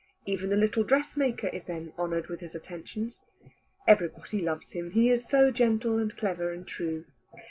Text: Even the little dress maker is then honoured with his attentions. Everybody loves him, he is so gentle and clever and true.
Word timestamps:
Even 0.25 0.49
the 0.49 0.57
little 0.57 0.83
dress 0.83 1.15
maker 1.15 1.47
is 1.49 1.65
then 1.65 1.93
honoured 1.95 2.25
with 2.25 2.39
his 2.39 2.55
attentions. 2.55 3.23
Everybody 3.85 4.41
loves 4.41 4.71
him, 4.71 4.89
he 4.93 5.11
is 5.11 5.29
so 5.29 5.51
gentle 5.51 5.99
and 5.99 6.17
clever 6.17 6.51
and 6.51 6.65
true. 6.65 7.05